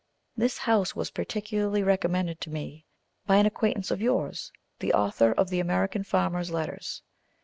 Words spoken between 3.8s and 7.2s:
of yours, the author of the "American Farmer's Letters."